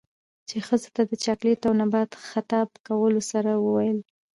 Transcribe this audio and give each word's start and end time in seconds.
،چـې 0.47 0.57
ښـځـو 0.67 0.89
تـه 0.95 1.01
د 1.09 1.11
چـاکـليـت 1.23 1.61
او 1.67 1.73
نـبات 1.81 2.11
خـطاب 2.29 2.69
کـولـو 2.85 3.21
سـره 3.31 3.53
وويل. 3.59 3.99